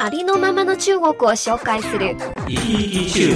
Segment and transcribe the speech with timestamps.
[0.00, 2.16] ありのままの中国を紹介する。
[2.46, 3.28] 生き生き中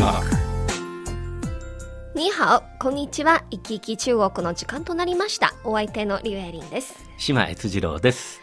[2.14, 3.44] 国に好、こんにちは。
[3.50, 5.54] 生き生き中国の時間となりました。
[5.64, 6.94] お相手のリュウエリンです。
[7.18, 8.40] 島悦次郎です。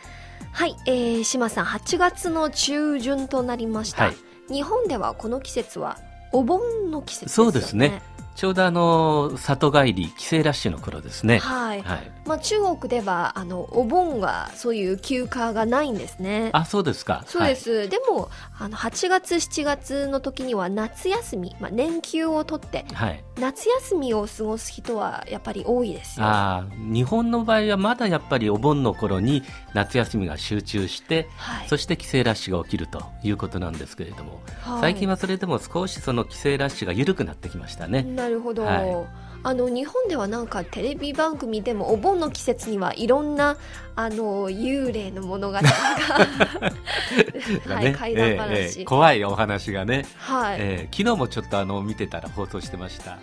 [0.51, 4.05] はい、えー、島さん、8月の中旬となりました。
[4.05, 4.15] はい
[4.49, 5.97] 日本ではこの季節は
[6.31, 7.51] お盆の季節ですよね。
[7.51, 8.01] そうですね。
[8.39, 11.39] ちょうどあの、里帰り、帰省ラッシュの頃ですね。
[11.39, 11.81] はい。
[11.81, 12.11] はい。
[12.25, 16.49] まあ中国では、あの、お盆はそういう休暇がないんですね。
[16.53, 17.25] あ、そうですか。
[17.27, 23.21] そうです、でもあの8月7月の時には夏休み、まあ、年休を取ってはい。
[23.39, 23.51] はい。
[23.53, 38.03] 夏休みを過ごす人はやっぱり多いですよあー日本の場合はまだやっぱりお盆の頃に夏休みが集中して、はいそして帰省ラッシュが起きるということなんですけれども、はい最近はそれでも少しその帰省ラッシュが緩くなってきましたね。
[38.03, 43.57] なるほど、はいあの日本ではなんかテレビ番組でもお盆の季節にはいろんな
[43.95, 53.17] あの幽霊の物語がはい、ね怪談話、ええええ怖いお話がね、はい、ええ昨日もちょっとあの見てたら放送してました。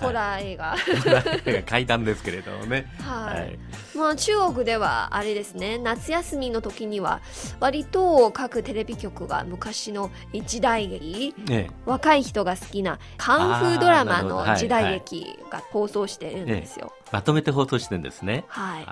[0.00, 0.76] ホラー映画。
[0.76, 2.86] ー怪談ですけれどもね。
[3.00, 3.58] はい、はい。
[3.96, 5.78] まあ中国ではあれですね。
[5.78, 7.20] 夏休みの時には
[7.60, 10.10] 割と各テレビ局が昔の
[10.46, 11.70] 時代劇ええ。
[11.84, 16.92] 若い人が好きなカンフードラマの時代劇が放送してるんですよ。
[17.10, 18.44] まとめて放送してるんですね。
[18.48, 18.86] はい、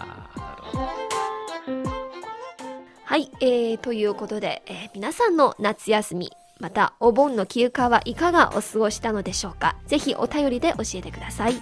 [3.05, 9.77] はい、えー、ということで、えー皆さんの夏休みまたお盆の休暇はいかがお過ごしたのでしょうか？
[9.87, 11.55] ぜひお便りで教えてください。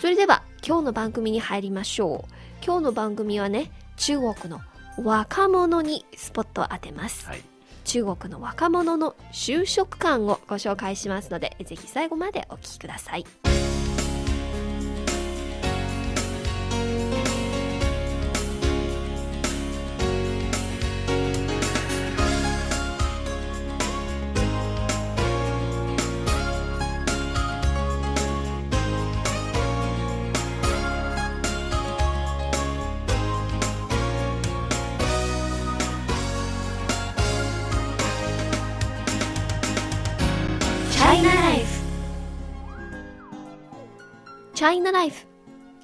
[0.00, 2.34] それでは今日の番組に入りましょう。
[2.64, 4.60] 今日の番組はね中国の
[5.02, 7.42] 若者にスポットを当てます、はい。
[7.84, 13.26] 中国の若者の就職観をご紹介しますのでぜひ最後までお聞きください
[44.66, 45.26] China Life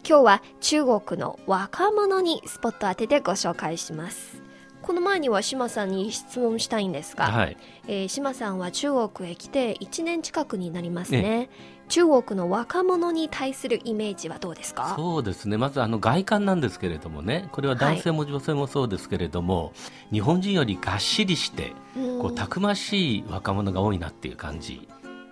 [0.09, 4.43] 今日は中国の若者にスポット当ててご紹介します。
[4.81, 7.59] この前には島さんに質問したいんですが、はい。
[7.87, 11.51] えー島さんは中国へ来て1年近くになりますね。
[11.89, 14.95] 中国の若者に対するイメージはどうですか？
[14.97, 15.59] そうですね。
[15.59, 19.75] まずあの外観なんですけれどもね、これは男性も女性もそうですけれども、
[20.11, 22.23] 日本人よりがっしりして、うん。
[22.23, 24.89] こうたくましい若者が多いなっていう感じ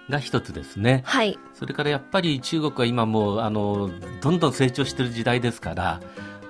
[0.08, 1.02] が一つですね。
[1.04, 6.00] はいそれからやっぱり中国は今もうあのどんどん成長してる時代ですから。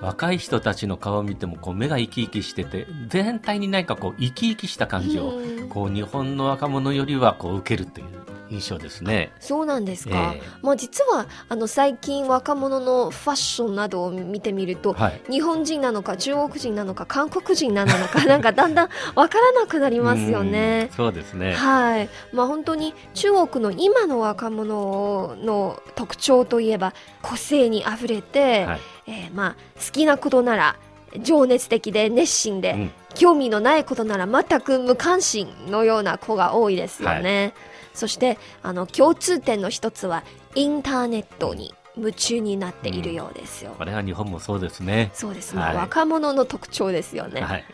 [0.01, 8.18] 若い人たちの顔を見てもこう目が生き生きしてて全体に何かこう生き生きした感じをうんこう日本の若者よりはこう受けるという
[8.49, 9.31] 印象ですね。
[9.39, 20.95] そうなんですか、えまあ、実はあの最近若者のファッションなどを見てみると、はい日本人なのか中国人なのか韓国人なのか なんかだんだんわからなくなりますよねうん。
[20.95, 21.53] そうですね。
[21.53, 30.75] はい、まあ本当に中国の今の若者の特徴といえば個性にあふれて、はいえーまあ好きなことなら
[31.21, 37.53] 情熱的で熱心で、うん興味のないことなら全く無関心のような子が多いですよね。
[37.99, 40.23] そしてあの共通点の一つは
[40.55, 43.75] インターネットに夢中になっているようですよ。
[43.77, 45.11] これは日本もそうですね。
[45.13, 47.41] そうですね、はい若者の特徴ですよね。
[47.41, 47.65] はい。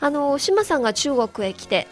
[0.00, 1.86] あの島さんが中国へ来て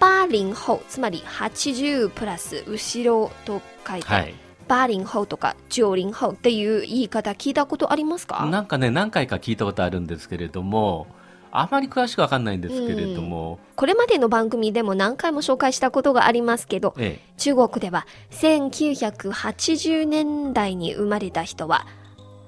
[0.00, 4.34] 80後つまり80プラス後ろと書いて、はい。
[4.68, 8.46] 80後とか90後っていう言い方聞いたことありますか？
[8.46, 11.08] なんかね、何回か聞いたことあるんですけれども、
[11.52, 21.86] あまり詳しくわかんないんですけれども、これまでの番組でも何回も紹介したことがありますけどええ、中国では1980年代に生まれた人は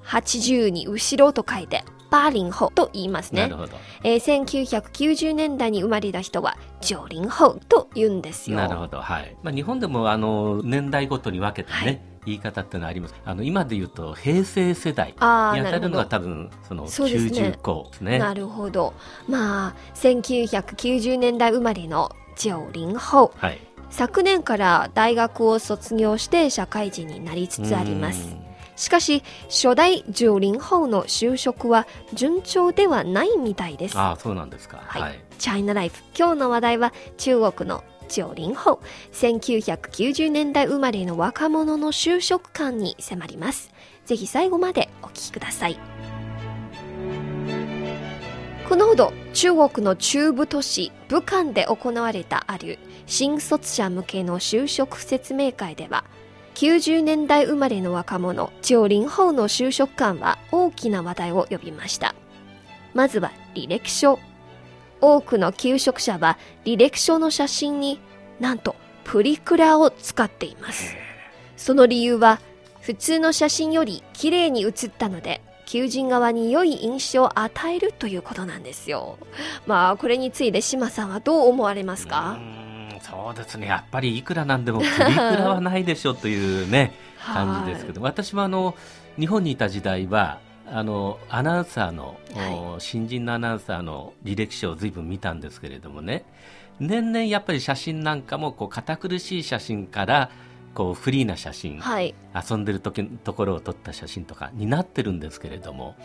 [0.05, 1.83] 80に後ろと書いて
[2.15, 3.55] バーリンホと言いますねなる。
[3.57, 3.77] ほど。
[4.03, 8.57] えー1990年代に生まれた人はジョリンホと言うんですよ。
[8.57, 9.01] なるほど。
[9.01, 9.35] はい。
[9.43, 13.13] まあ、日本でも、あの、年代ごとに分けてね、はい言い方ってのはあります。
[13.23, 18.17] あの、今で言うと、平成世代に当たるのが多分、その、そうですね90すね。
[18.17, 18.95] なるほど。
[19.27, 23.31] まあ、1990年代生まれのジョリンホ。
[23.35, 23.59] はい。
[23.91, 28.35] 昨年から大学を卒業して社会人になりつつあります。
[28.75, 33.97] しかし、初代ジョリンホの就職は順調ではないみたいです。
[33.97, 34.81] ああ、そうなんですか。
[34.85, 35.19] はいはい。
[35.37, 36.03] チャイナライフ。
[36.17, 38.81] 今日の話題は中国のジョリンホ。
[39.13, 43.71] 1990年代生まれの若者の就職観に迫ります。
[44.05, 45.79] ぜひ最後までお聞きください。
[48.67, 56.03] このほど中国の中部都市武漢で行われたある新卒者向けの就職説明会では
[56.55, 62.15] 90年代生まれの若者ジョリンホの就職観は大きな話題を呼びました。
[62.93, 64.19] まずは履歴書。
[65.01, 67.99] 多くの求職者は履歴書の写真に
[68.39, 70.95] なんとプリクラを使っています。
[71.57, 72.39] その理由は
[72.79, 79.17] 普通の写真より綺麗に写ったので求人側に良い印象を与えるということなんですよ。
[79.67, 82.39] まあこれについて島さんはどう思われますか？
[83.09, 83.67] そうですね。
[83.67, 88.75] やっぱりいくらなんでもプリクラはないでしょというね、感じですけど、私もあの、
[89.19, 92.17] 日本にいた時代は、あの、アナウンサーの、
[92.75, 96.25] お新人のアナウンサーの履歴書を随分見たんですけれどもね、
[96.79, 100.31] 年々やっぱり写真なんかも、こう、堅苦しい写真から、
[100.75, 105.95] こう、フリーな写真、はい遊んでる時のところを撮った写真とかになってるんですけれども、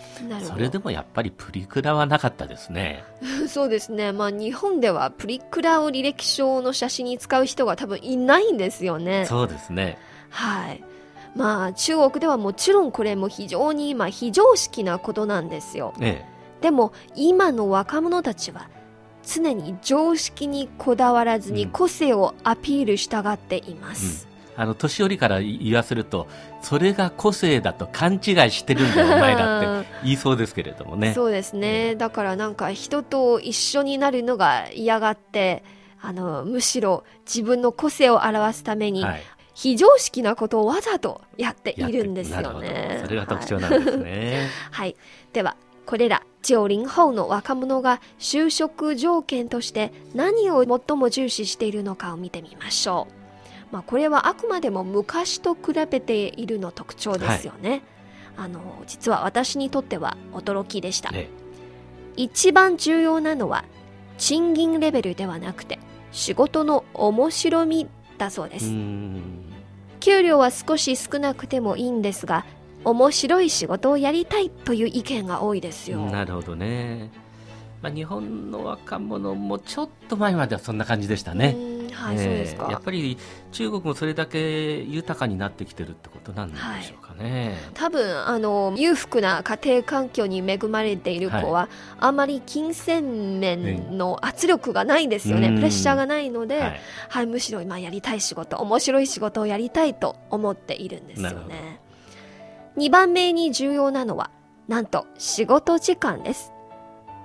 [0.44, 3.02] それでもやっぱりプリクラはなかったですね。
[3.48, 4.12] そうですね。
[4.12, 9.26] まあ日本ではプリクラを履歴書の写真に使う人が多分いないんですよね。
[9.26, 9.98] そうですね。
[10.30, 10.84] はい。
[11.34, 15.94] まあ中国ではもちろんこれも非常に今非常識なことなんですよ。
[16.00, 16.24] え
[16.60, 18.68] でも今の若者たちは
[19.26, 24.26] 常に常識にこだわらずにうん個性をアピールしたがっています。
[24.26, 24.29] え。
[24.60, 26.28] あの、年寄りから言わせると、
[26.60, 28.20] それが個性だと勘違い
[28.50, 31.14] してるんだよ、 お前らって言いそうですけれどもね。
[31.14, 31.96] そうですね。
[31.96, 35.64] だからなんか人と一緒になるのが嫌がって、
[36.02, 39.22] あの、むしろ自分の個性を表すために、はい。
[39.54, 44.48] 非常識なことをわざとやっているんですよねそれが特徴なんですね。
[44.70, 44.86] はい。
[44.86, 44.96] はい。
[45.34, 53.19] では、これら、90後の若者が就職条件として何を最も重視しているのかを見てみましょう。
[53.70, 57.82] まあ、これはあくまでも昔と比べているの特徴ですよね。
[58.36, 61.10] あの、実は私にとっては驚きでした。
[61.10, 61.28] ね
[62.16, 63.64] 一番重要なのは
[64.18, 65.78] 賃金レベルではなくて
[66.12, 67.88] 仕事の面白み
[68.18, 69.22] だそうです、ん。
[70.00, 72.44] 給料は少し少なくてもいいんですが
[72.84, 77.10] 面白い仕事をやりたいという意見が多いですよなるほどね。
[77.82, 81.56] まあ、日本の若者もちょっと前まではそんな感じでしたね。
[81.90, 82.24] うんはい、ええ。
[82.24, 82.68] そうですか。
[82.70, 83.18] やっぱり
[83.52, 87.56] 中国もそれだけ豊かになってきてるってことなんでしょうかね。
[87.74, 95.54] 多分あの裕福な家庭環境に恵まれている子は、あまり金銭面の圧力がないですよね、うん。
[95.56, 96.74] プレッシャーがないので、は
[97.08, 101.80] はいい、むしろ今やりたい仕事面白い仕事をやりたいと思っているんですよね。
[102.76, 104.30] 2番目に重要なのは
[104.68, 106.52] なんと仕事時間です。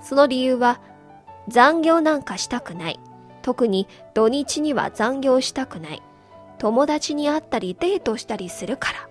[0.02, 0.82] その理由は
[1.48, 3.00] 残業なんかしたくない
[3.46, 6.02] 特に土日には残業したくない。
[6.58, 9.08] 友達に会ったりデートしたりするから。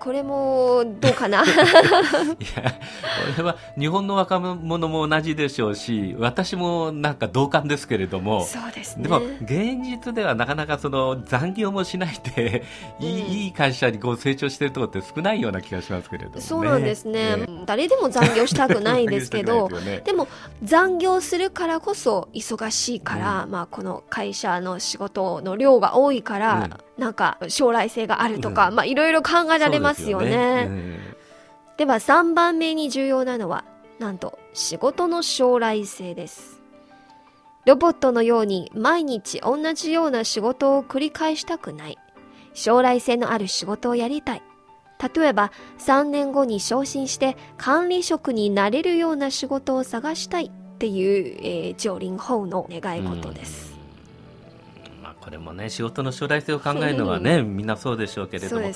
[0.00, 1.44] これもどうかな？
[1.44, 9.02] いや、これは日本の若者も同じでしょうし、私もなんか同感ですけれども、そうですね。
[9.02, 12.64] でも現実ではなかなかその残業もしないで、
[12.98, 13.30] いいうん。
[13.30, 16.40] いい会社にこう成長してるところって少ないような気がしますけれどもね。
[16.40, 20.28] そうなんですね、え誰でも残業したくないですけどでねでも
[20.62, 28.74] 残業するからこそ忙しいから、まあ、この会社の仕事の量が多いから、なんか将来性があるとか、うん。
[28.76, 30.26] まあいろいろ考えられますよね。
[30.26, 31.00] ですよね。
[31.78, 33.64] では3番目に重要なのは
[33.98, 36.60] なんと仕事の将来性です。
[37.64, 41.98] ロボットのように毎日同じような仕事を繰り返したくない。
[42.52, 44.42] 将来性のある仕事をやりたい。
[45.14, 53.69] 例えば3年後に昇進して管理職になれるような仕事を探したいっていう、えー、ジョリンホーの願い事です、
[55.20, 58.62] これもね仕事の将来性を考えるのはねみんなそうでしょうけれども。
[58.62, 58.72] ね。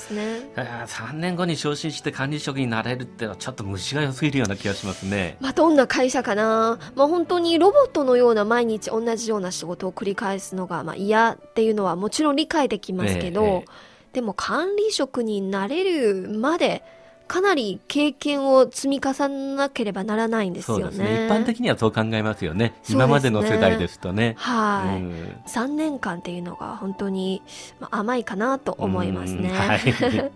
[0.55, 5.37] あー3年後に昇進して管理職になれるってのはちょっと虫が良すぎるような気がしますね。
[5.39, 13.65] まあ、どんな会社かな、まあ、本当にロボットのような毎日同じような仕事を繰り返すのがまあ嫌っていうのはもちろん理解できますけど、えええ。
[14.13, 16.83] でも管理職になれるまで
[17.27, 20.83] かなり経験を積み重ねなければならないんですよね。
[20.83, 21.25] そうですね。
[21.25, 22.73] 一般的にはそう考えますよね。
[22.83, 24.35] すね今までの世代ですとね。
[24.37, 27.41] はい、うん3年間っていうのが本当に
[27.79, 29.49] まあ甘いかなと思いますね。
[29.49, 29.81] うんはい。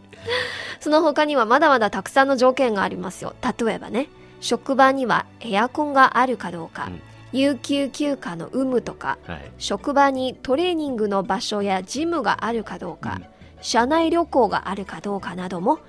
[0.80, 3.36] その他にはまだまだたくさんの条件がありますよ。
[3.60, 4.08] 例えばね、
[4.40, 9.52] 職場にはエアコンがあるかどうか、うん有給休暇の有無とか、はい。
[9.60, 13.26] 職場にトレーニングの場所やジムがあるかどうか、うん
[13.62, 15.80] 社内旅行があるかどうかなども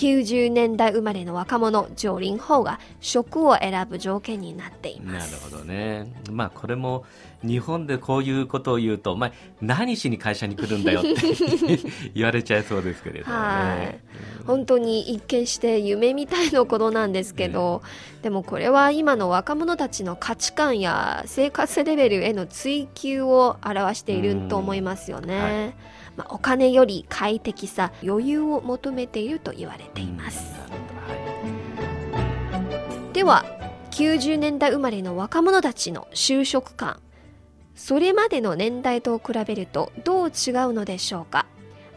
[0.00, 5.50] 90年代生まれの若者上林法が職を選ぶ条件になっていなるます。
[5.50, 6.10] ほどね。
[6.30, 7.04] まあこれも
[7.42, 11.14] 日本でこういうことを言うと、お前何しに会社に来るんだよって
[12.14, 14.00] 言われちゃいそうですけれどもはいね。
[14.46, 17.82] 本当に一見して夢みたいなことなんですけど、
[18.22, 25.74] でもこれは今の若者たちの価値観や生活レベルへの追求を表していると思いますよね。
[26.16, 30.54] まあ、お金より快適さ余裕を求めていると言われています。
[30.60, 30.80] はい
[33.12, 33.44] では
[33.90, 37.00] 90年代生まれの若者たちの就職観。
[37.74, 41.44] それまでの年代と比べるとどう違うのでしょうか。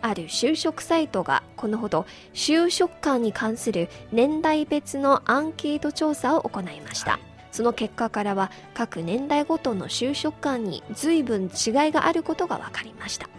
[0.02, 7.22] ある就職サイトがこのほど就職観に関する年代別のアンケート調査を行いました、はい
[7.54, 13.30] その結果からは各年代ごとの就職観に随分違いがあることが分かりました。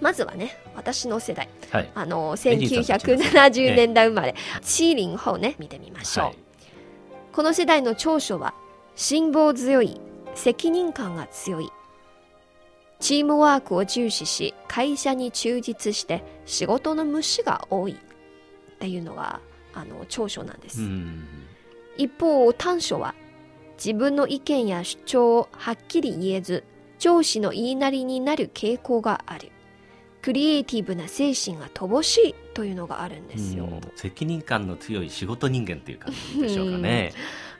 [0.00, 1.48] まずはね私の世代。
[1.70, 1.90] はい。
[1.94, 6.36] あのエリーさんたちですね1970年代生まれ、チーリンホをね見てみましょう、はい。
[7.32, 8.54] この世代の長所は
[8.96, 10.00] 辛抱強い
[10.34, 11.70] 責任感が強い。
[12.98, 17.92] チームワークを重視し会社に忠実して仕事の無視が多い。
[17.92, 17.96] っ
[18.78, 19.40] ていうのが
[19.74, 21.26] あの長所なんです、うん。
[21.98, 23.14] 一方短所は
[23.76, 26.64] 自分の意見や主張をはっきり言えず
[26.98, 29.50] 上司の言いなりになる傾向がある
[30.22, 37.12] クリエイティブな精神が乏しいというのがあるんですよ、うん責任感の強い仕事人間っていう感じでしょうかね。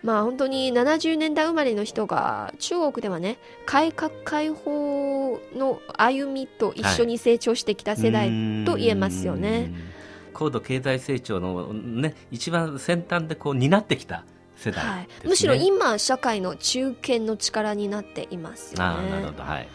[0.02, 8.28] まあ本当に70年代生まれの人が中国ではね改革開放の歩みと一緒に成長してきた世代
[8.64, 10.32] と言えますよね、うん。
[10.32, 14.24] 高度経済成長のね一番先端でこう担ってきた
[14.56, 15.08] 世代はい。
[15.24, 19.68] むしろ今社会の中堅の力になっていますよああなるねほどはい。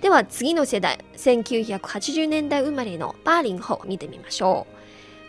[0.00, 4.74] では次の世代1980年代生まれのバーリンホを見てみましょう。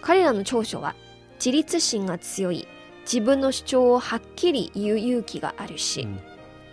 [0.01, 0.95] 彼らの長所は
[1.35, 2.67] 自立心が強い
[3.01, 6.19] 自分の主張をはっきり言う勇気があるし、うん。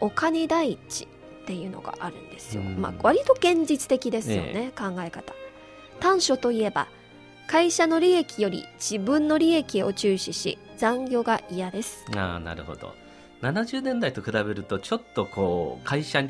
[0.01, 2.77] お金第一っていうのがあるんですよ、うん。
[2.81, 5.33] まあ割と現実的ですよね、考え方。
[6.01, 6.89] 短所といえば
[7.47, 12.05] 会社の利益より自分の利益を重視し残業が嫌です。
[12.15, 12.93] ああなるほど。
[13.53, 16.25] 70年代と比べるとちょっとこう会社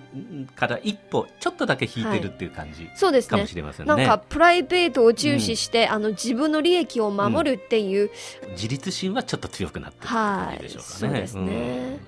[0.54, 3.46] から一歩ちょっとだけ引いてるっていう感じかもそうですね。
[3.46, 3.94] しれませんね。
[3.94, 8.10] なんかプライベートを重視して、あの自分の利益を守るっていう、
[8.50, 10.98] 自立心はちょっと強くなってる感じでしょうかね。
[10.98, 11.42] そうですね。
[11.42, 11.52] う
[11.96, 12.00] ん。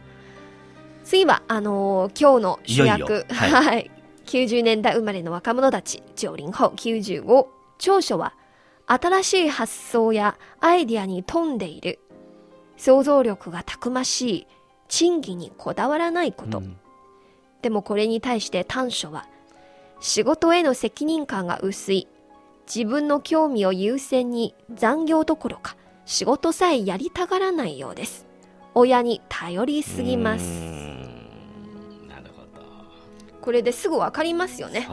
[1.05, 3.25] 次はあのー今日の主役。
[3.31, 3.51] はい。
[3.51, 3.91] はい、
[4.27, 7.47] 90年代生まれの若者たち90後95
[7.79, 8.35] 長所は
[8.87, 12.01] 新しい発想やアイディアに富んでいる。
[12.77, 14.47] 想像力がたくましい
[14.89, 16.77] 賃金にこだわらないこと、うん。
[17.63, 19.27] でもこれに対して短所は
[20.01, 22.09] 仕事への責任感が薄い。
[22.73, 28.27] 自分の興味を優先に残業どころか仕事さえやりたがらないようです。
[28.75, 30.43] 親に頼りすぎます。
[32.07, 32.63] なるほど。
[33.41, 34.81] これですぐわかりますよね。
[34.81, 34.87] ね。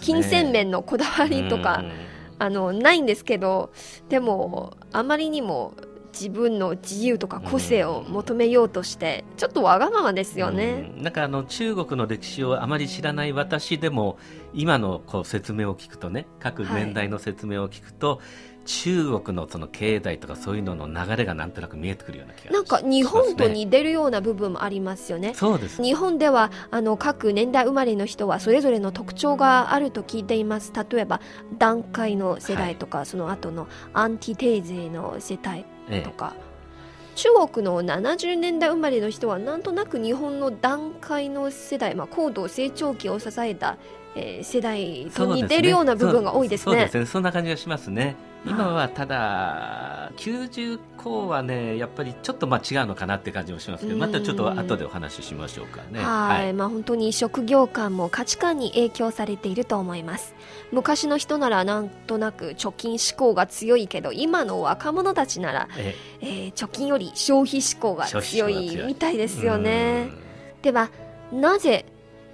[0.00, 1.92] 金銭面のこだわりとかうん。
[2.40, 3.72] あのないんですけど
[4.08, 5.74] でもあまりにも
[6.18, 11.02] 自分の自由とか個性を求めようとしてちょっとわがままですよね、うん。
[11.02, 14.18] なんかあの中国の歴史をあまり知らない私でも
[14.52, 18.20] 今のこう説明を聞くとね各年代の説明を聞くと、
[18.68, 25.32] 中国のその経済とかそういうのの流れがなんとなく見えてくるような気がしなんか日本と似てるような部分もありますよね。
[25.34, 25.82] そうです。
[25.82, 30.72] 日本ではあの各年代生まれの人はそれぞれの特徴があると聞いています。
[30.74, 31.20] 例えば
[31.56, 36.34] 段階の世代とか、その後のアンティテーゼの世代えとか、
[37.14, 43.76] 中国の70年代生まれの人はなんとなく日本の段階の世代、まあ、高度成長期を支えた、
[44.14, 46.64] えー世代と似てるような部分が多いですね。
[46.64, 47.06] そうそうですね。
[47.06, 48.16] そんな感じがしますね
[48.46, 54.00] 今はただ90後はねやっぱりちょっとまあ違うのかなって感じもしますけどうん。
[54.00, 56.00] またちょっと後でお話ししましょうかね。
[56.00, 60.34] はい、まあ本当に職業観も価値観に影響されていると思います。
[60.72, 66.26] 昔の人ならなんとなく貯金志向が強いけど今の若者たちなら、ええ。
[66.26, 70.10] ー貯金より消費志向が強いみたいですよね。
[70.62, 70.90] では
[71.32, 71.84] なぜ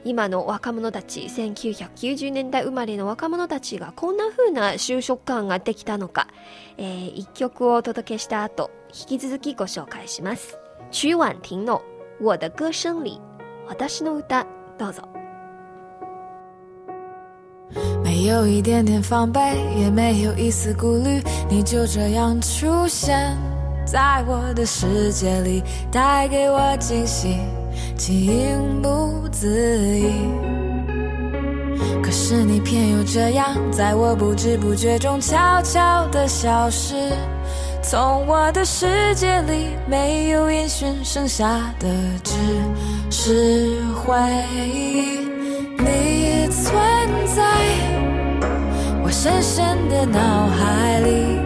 [0.04, 6.28] 今の若者たち1990年代生まれの若者たちがこんな風な就職感ができたのか、
[6.76, 10.58] えー、一曲をお届けした後引き続きご紹介します。
[10.90, 11.82] 曲婉婷の
[12.20, 13.20] 「我的歌声里」
[13.66, 14.46] 私の歌
[14.78, 15.02] どうぞ。
[18.04, 19.40] 没有一点点防备，
[19.76, 23.36] 也没有一丝顾虑，你就这样出现
[23.86, 27.38] 在我的世界里，带给我惊喜，
[27.96, 29.48] 情不自
[29.98, 30.12] 已。
[32.02, 36.94] 可是你偏又这样，在我不知不觉中悄悄地消失，
[37.82, 41.46] 从我的世界里没有音讯，剩下
[41.78, 41.88] 的
[42.22, 42.34] 只
[43.10, 44.14] 是回
[44.62, 45.20] 忆。
[45.78, 46.74] 你存
[47.34, 47.42] 在
[49.02, 51.38] 我深深的脑海里，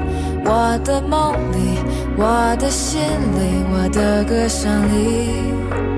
[0.44, 1.78] 我的梦里，
[2.16, 5.97] 我的心里，我的歌声里。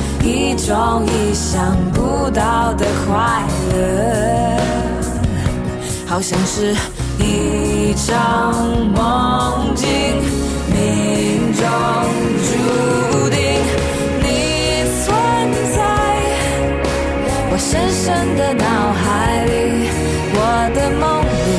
[0.23, 3.41] 一种意想不到的快
[3.73, 3.79] 乐，
[6.05, 6.75] 好像是
[7.17, 8.53] 一场
[8.93, 9.89] 梦境，
[10.69, 11.65] 命中
[12.45, 13.39] 注定
[14.21, 14.25] 你
[15.03, 15.11] 存
[15.75, 15.79] 在
[17.51, 17.57] 我。
[17.57, 18.63] 深深的脑
[18.93, 19.89] 海里，
[20.33, 20.37] 我
[20.75, 21.49] 的梦里，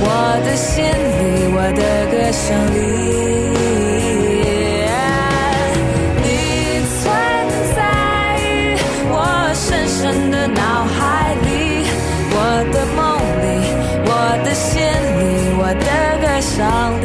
[0.00, 0.06] 我
[0.44, 1.80] 的心里，我的
[2.10, 2.44] 歌声
[2.74, 2.76] 里，
[10.12, 11.82] 深的脑海里，
[12.30, 12.36] 我
[12.72, 13.44] 的梦里，
[14.06, 14.10] 我
[14.44, 14.78] 的心
[15.18, 15.82] 里，我的
[16.20, 16.62] 歌声
[17.00, 17.04] 里。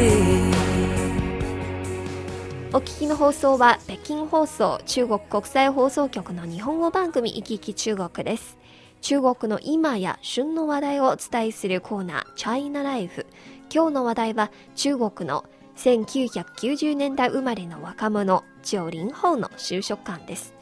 [2.72, 8.56] お聞きの放送は北京放送中国国際放送局の日本語番組いきいき中国です。
[9.00, 13.26] 中国の今や旬の話題をお伝えするコーナーチャイナライフ。
[13.68, 15.44] 今日の話題は中国の
[15.76, 20.54] 1990年代生まれの若者、九零後の就職感です。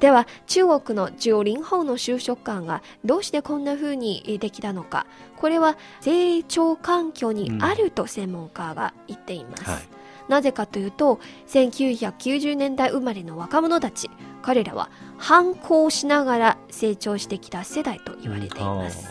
[0.00, 5.06] では中国の九零後の就職感がどうしてこんな風にできたのか。
[5.36, 9.88] これは成長環境にあると専門家が言っています、うんはい。
[10.28, 14.10] なぜかというと1990年代生まれの若者たち
[14.42, 19.08] 彼らは反抗しながら成長してきた世代と言われています、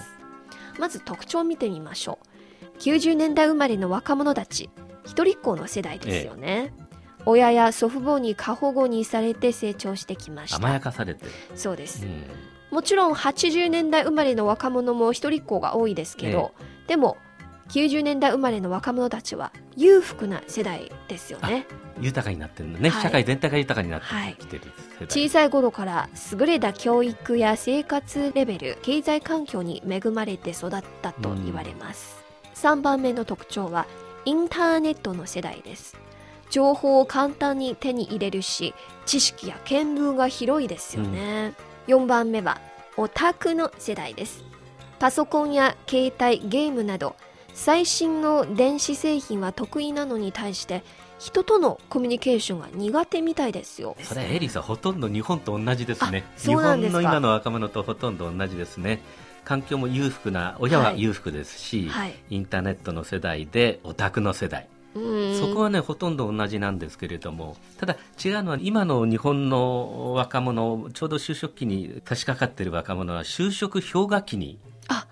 [0.73, 2.79] うん、まず特徴を見てみましょう。
[2.79, 4.69] 90年代生まれの若者たち
[5.05, 6.84] 一人っ子の世代ですよね、ええ
[7.25, 10.57] 親や祖父母に過保護にされて成長してきました。
[10.57, 11.25] 甘やかされて。
[11.55, 12.23] そうです、うん、
[12.71, 17.17] もちろん80年代生まれの若者も一人っ子が多いですけど、ええ、でも
[17.69, 21.65] 90年代生まれの若者たちは裕福な世代ですよね。
[21.99, 24.07] 豊かになってるのね、はい、社会全体が豊かになって
[24.37, 24.63] きてる、
[24.99, 33.87] はい、小さい頃から優れた教育や生活レベル経済環境に恵まれて育ったと言われます、うん、3番目の特徴は
[34.25, 35.95] インターネットの世代です
[36.49, 38.73] 情報を簡単に手に入れるし
[39.05, 41.53] 知識や見聞が広いですよね、
[41.87, 42.59] うん、4番目は
[42.97, 44.43] オタクの世代です。
[44.99, 47.15] パソコンや携帯ゲームなど
[47.53, 50.83] 最新の電子製品は得意なのに対して
[51.19, 53.95] 人とのコミュニケーションが苦手みたいですよ。
[54.01, 56.25] それエリさんほとんど日本と同じですね。
[56.37, 59.01] 日本の今の若者とほとんど同じですね。
[59.45, 67.57] 環境も裕福な親は裕福ですし、はいはい、インターネットの世代でオタクの世代そこはねほとんど同じなんですけれども。
[67.77, 74.57] ただ違うのは今の日本の若者ちょうど就職期に差し掛かっている若者は就職氷河期に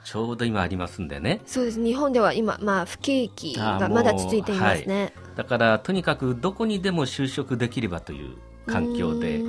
[0.06, 1.41] ちょうど今ありますんでね。
[1.46, 1.84] そうです。
[1.84, 9.41] 日本では今、まあ、不景気がまだ続いていますね、はい、だからとにかくどこにでも就職できればという環境で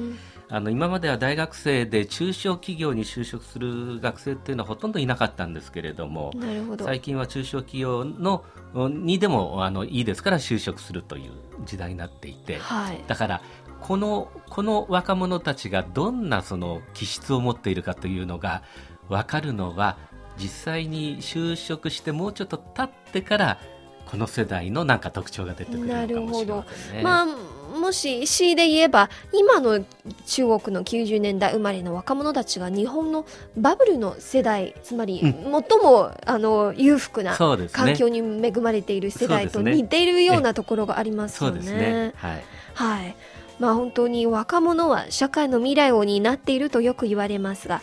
[0.55, 6.33] あの今までは大学生で中小企業に就職する学生っていうのはほとんどいなかったんですけれども
[6.79, 8.45] 最近は中小企業の
[8.88, 11.33] にでもあのいいですから就職するという
[11.64, 13.43] 時代になっていて、はい、だから
[13.81, 18.62] このこの若者たちがどんなその気質を持っているかというのが
[19.09, 19.99] 分かるのは
[20.38, 23.59] 実際に就職してもうちょっと経ってから
[24.07, 26.64] この世代のなんか特徴が出てくるなるほど、
[27.03, 27.27] まあ
[27.64, 29.85] もし C で言えば今の
[30.27, 41.72] 中国の90年代生まれの若者たちが日本のバブルの世代つまり最も、あの裕福な環境に恵まれている世代と似ているようなところがありますよね。
[41.72, 42.12] ね。
[42.16, 43.16] はい、はい。
[43.59, 47.83] まあ本当に若者は社会の未来を担っているとよく言われますが、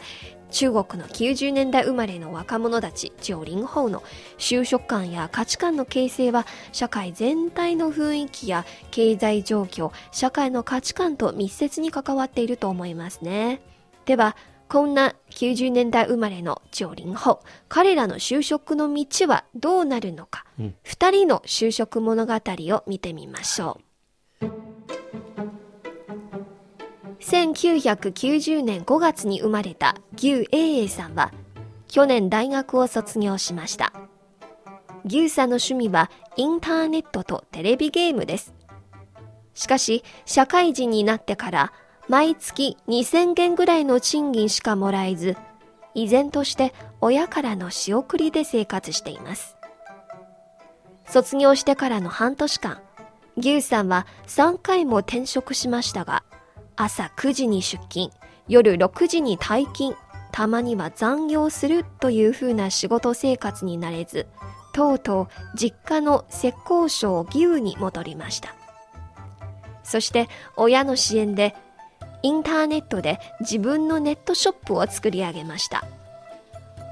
[0.51, 4.03] 中国の90年代生まれの若者たち、九零後の
[4.37, 13.61] 就職観や価値観の形成は社会全体の雰囲気や経済状況、社会の価値観と密接に関わっていると思いますね。
[14.05, 14.35] では、
[14.67, 23.91] こんな90年代生まれの九零後、彼らの就職の道はどうなるのか、うん二人の就職物語を見てみましょう。
[27.21, 31.31] 1990年5月に生まれた牛英英さんは
[31.87, 33.93] 去年大学を卒業しました。
[35.05, 38.53] 牛さんの趣味はインターネットとテレビゲームです。
[39.53, 41.73] しかし、社会人になってから
[42.07, 45.37] 毎月2000元ぐらいの賃金しかもらえず、
[45.93, 49.57] 依然として親からの仕送りで生活しています。
[51.05, 52.81] 卒業してからの半年間、
[53.37, 56.23] 牛さんは3回も転職しましたが、
[56.83, 58.09] 朝9時に出勤、
[58.47, 59.95] 夜6時に退勤、
[60.31, 64.25] たまには残業するという風な仕事生活になれず、
[64.73, 68.55] とうとう実家の浙江省牛に戻りました。
[69.83, 71.55] そして親の支援で
[72.23, 75.85] インターネットで自分のネットショップを作り上げました。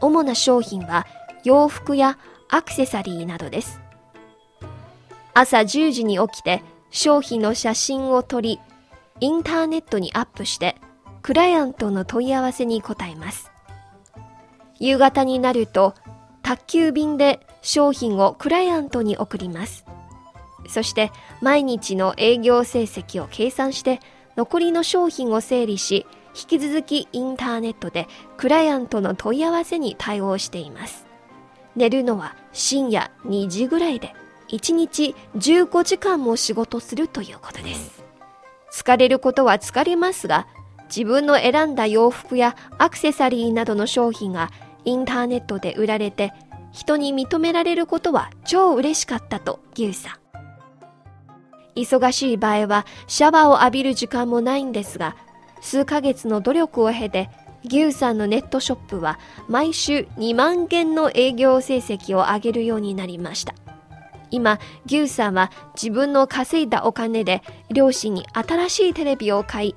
[0.01, 1.07] 主な商品は
[1.43, 3.81] 洋服やアクセサリーなどです。
[5.33, 8.59] 朝10時に起きて商品の写真を撮り、
[9.21, 10.75] インターネットにアップして、
[11.21, 13.51] クライアントの問い合わせに答えます。
[14.79, 15.93] 夕方になると、
[16.41, 19.85] 宅急便で商品をクライアントに送ります。
[20.67, 23.99] そして、毎日の営業成績を計算して、
[24.37, 31.07] 残りの商品を整理し、引き続きインターネットでクライアントの問い合わせに対応しています。
[31.75, 34.13] 寝るのは深夜2時ぐらいで、
[34.49, 37.98] 1日15時間も仕事するということです。
[38.71, 40.47] 疲れることは疲れますが、
[40.87, 44.49] 自分の選んだ洋服やアクセサリーなどの商品が
[44.85, 46.33] インターネットで売られて、
[46.71, 50.19] 人に認められることは超嬉しかったと牛さん。
[51.75, 55.15] 忙しい場合はシャワーを浴びる時間もないんですが、
[55.61, 57.29] 数ヶ月の努力を経て、
[57.65, 63.53] 牛さんのネットショップは毎週2万件の営業成績を上げるようになりました。
[64.31, 69.75] 今、牛さんは自分の稼いだお金で両親に新しいテレビを買い、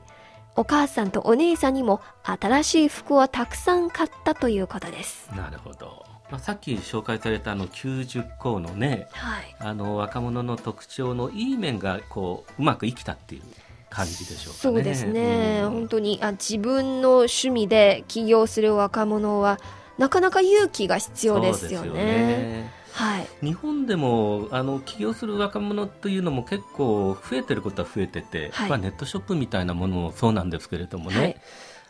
[0.55, 5.31] お母さんとお姉さんにも新しい服をたくさん買ったということです。
[5.35, 9.57] なるほど、まあ、さっき紹介されたあの90項のねはい。
[9.59, 13.43] あの若者の特徴のいい面がこううまく生きたっていう
[13.89, 14.55] 感じでしょうかね。
[14.59, 19.59] そうですね、うん本当にあ自分の趣味で起業する若者は
[19.99, 22.71] なかなか勇気が必要ですよそうね。
[22.93, 23.29] はい。
[23.43, 31.37] 日本でもあの起業する若者というのも結構増えてることは増えてて、はいまあ、ネットショップみたいなものもそうなんですけれどもね、はい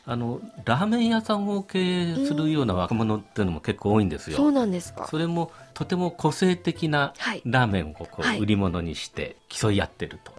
[0.04, 4.36] あのラーメン屋さんを経営するような若者っていうのも結構多いんですよ。
[4.36, 5.06] そうなんですか。
[5.06, 10.31] それもとても個性的なはいラーメンをこうはい売り物にして競い合ってると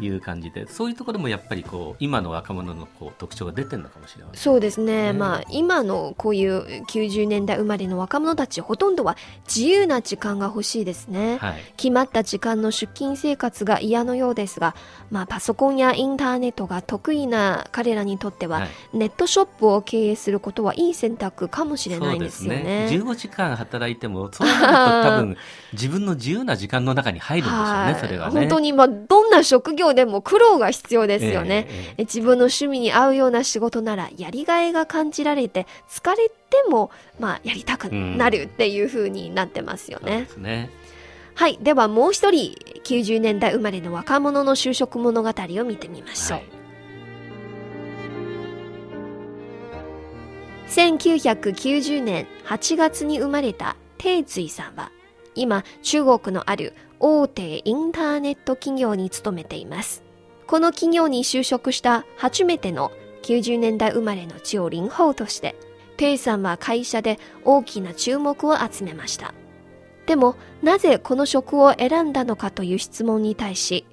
[0.00, 11.72] いう感じでそういうところもやっぱりこう今の若者のこう特徴が出てるのかもしれませんそうですね、ねまあ今のこういう90年代生まれの若者たちほとんどは自由な時間が欲しいですね、はい。
[11.76, 14.74] 決まった時間の出勤生活が嫌のようですが、
[15.10, 18.68] まあ、パソコンやインターネットが得意な彼らにとっては、はい。
[18.92, 22.88] ネットショップを経営することはいい選択かもしれないんですよね。
[22.88, 23.02] すね。
[23.02, 25.36] 15時間働いてもそうなると多分
[25.72, 28.00] 自分の自由な時間の中に入るんでしょうねはい。
[28.00, 28.40] それはね。
[28.40, 31.66] 本当に、まあ、どんな職業でも苦労が必要ですよね。
[31.68, 36.34] えええええ自分の趣味に合うような仕事ならやりがいが感じられて疲れて
[36.68, 40.22] も、まあ、やりたくなるっていう風になってますよね。
[40.22, 40.70] ですね
[41.34, 41.58] はい。
[41.62, 46.38] ではもう一人、90年代生まれの若者の就職物語を見てみましょう。
[46.38, 46.58] はい
[50.68, 54.92] 1990年8月に生まれたテイツイさんは、
[55.34, 60.02] 今、中国のある大手インターネット企業に勤めています。
[60.46, 65.54] この企業に就職した初めての90年代生まれの超零後として、
[65.96, 69.34] テイさんは会社で大きな注目を集めました。
[70.06, 73.84] でも、なぜこの職を選んだのかという質問に対し、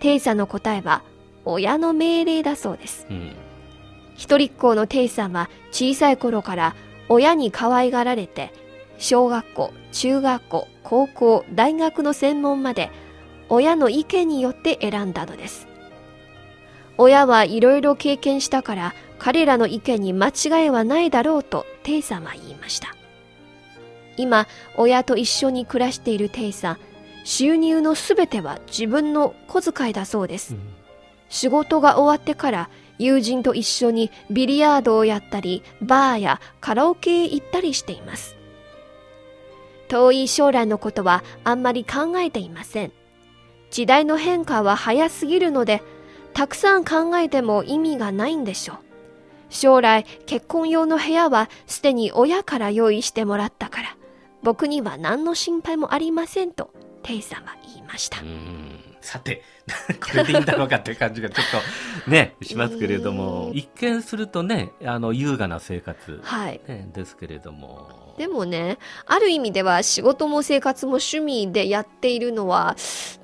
[0.00, 1.02] テイさんの答えは、
[1.44, 3.06] 親の命令だそうです。
[3.10, 3.32] うん
[4.14, 6.74] 一人っ子のテイさんは小さい頃から
[7.08, 8.52] 親に可愛がられて、
[8.98, 12.90] 小学校、中学校、高校、大学の専門まで
[13.48, 15.68] 親の意見によって選んだのです。
[16.98, 22.94] 親はいろいろ経験したから彼らの意見に間違いはないだろうとテイさんは言いました。
[24.16, 26.78] 今、親と一緒に暮らしているテイさん、
[27.24, 30.56] 収入のすべては自分の小遣いだそうです。
[31.28, 38.36] 仕事が終わってから友人と一緒にビリヤードをやったり、バーやカラオケへ行ったりしています。
[39.92, 42.92] 遠い将来のことはあんまり考えていません。
[43.70, 45.82] 時代の変化は早すぎるので、
[46.32, 48.76] たくさん考えても意味がないんでしょう。
[49.50, 53.96] 将来結婚用の部屋はすでに親から用意してもらったから、
[54.42, 56.70] 僕には何の心配もありませんと、
[57.02, 58.16] テイさんは言いました。
[59.02, 59.42] さて
[60.00, 61.46] これでいいんだろうかっていう感じがちょっ
[62.04, 66.60] とね しますけれどもうん一見するとねあの優雅な生活、はい。
[66.66, 72.76] ね、ですけれどもでもね、ある意味では仕事も生活も趣味でやっているのは、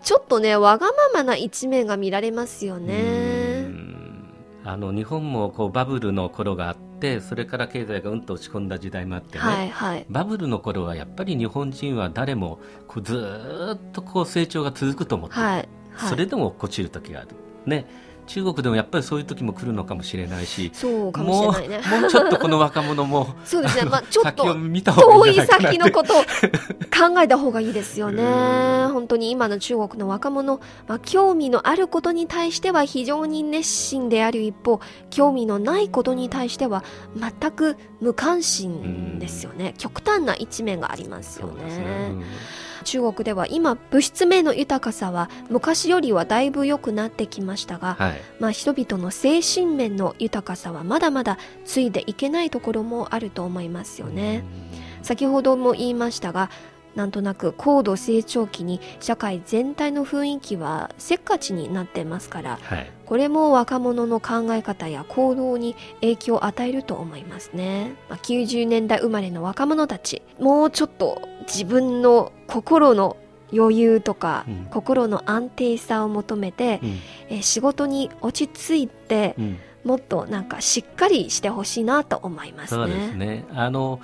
[0.03, 3.61] ちょっとね、わがままな一面が見られますようね。
[3.64, 4.33] ん
[4.64, 6.88] あの日本もこうバブルの頃があって
[7.21, 10.07] それから経済がうんと落ち込んだ時代もあってね、はいはい。
[10.09, 15.57] バブルの頃はやっぱり日本人は誰もこうずーっとこう成長が続くと思ってる、はい。
[15.57, 17.31] はいそれでも落ちる時がある、
[17.67, 17.87] ね、
[18.29, 22.01] 中国でもやっぱりそういう時も来るのかもしれないしそうかもしれないね。
[22.01, 23.91] もうちょっとこの若者もそうですね。
[23.91, 28.93] まあ ちょっと遠い先のことを考えた方がいいですよねう。
[28.93, 36.85] 本当に今の中国の若者、まあ、興味のあることに対しては非常に熱心である一方、興味のないことに対しては
[37.17, 39.75] 全く無関心ですよね。
[39.79, 42.12] 極端な一面がありますよね。
[42.79, 48.21] ね、中国では今物質面の豊かさは昔よりはだいぶ良くなってきましたが、はい。
[48.41, 54.45] まあ、人々の精神面の豊かさはまだまだついていけないところもあると思いますよね。
[55.03, 56.51] 先ほども言いましたが
[56.95, 62.91] なんとなく高度成長期に社会全体の雰囲気はせっかちになってますからはい。
[63.07, 73.17] これも若者の考え方や行動に影響を与えると思いますね、まあ、90年代生まれの若者たちもうちょっと自分の心の
[73.53, 76.99] 余裕とか、うん心の安定さを求めて、うん
[77.31, 82.85] えー仕事に落ち着いてうんもっとなんかしっかりしてほしいなと思いますね。
[82.85, 84.01] そうですねあの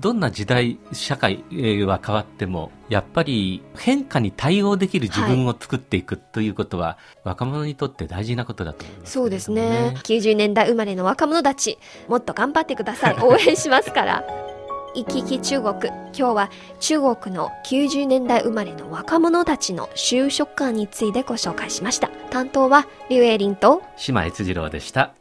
[0.00, 9.94] どんな時代社会えーは変わってもやっぱり変化に対応できる自分を作っていくということは、若者にとって大事なことだと思いますけれどもそうですね。
[10.02, 13.16] 90年代生まれの若者たち、もっと頑張ってください。
[13.24, 14.53] 応援しますから。
[14.94, 15.74] 行き来中国。
[16.16, 22.08] 今日は中国の90年代生まれの若者たちの就職観についてご紹介しました。
[22.30, 25.14] 担当は、リュウエイリンと、島悦次郎でした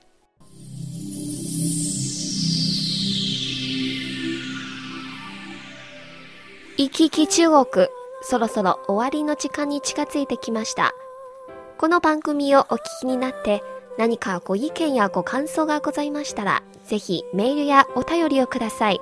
[6.77, 7.87] 行き来中国。
[8.21, 10.93] そろそろ終わりの時間に近づいてきました。
[11.77, 13.63] この番組をお聞きになって、
[13.97, 19.01] 何かご意見やご感想がございましたら、ぜひメールやお便りをください。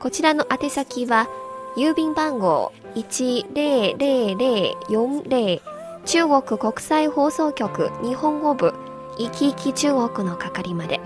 [0.00, 1.28] こちらの宛先は、
[1.76, 5.60] 郵便番号10040
[6.04, 8.74] 中国国際放送局日本語部
[9.18, 11.00] いきいき中国の係まで。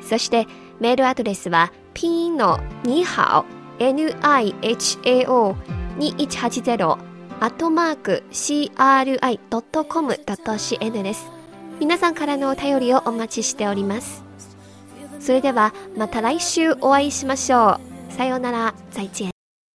[0.00, 0.46] そして
[0.80, 3.44] メールアドレスはピンのにハオ
[3.82, 5.56] NIHAO
[5.98, 6.98] 2180
[7.40, 9.42] アットマーク CRI.com.cn
[11.02, 11.32] です。
[11.80, 14.22] 皆さんからのお便りをお待ちしております。
[15.18, 17.93] それではまた来週お会いしましょう。
[18.14, 19.33] さようなら、再见。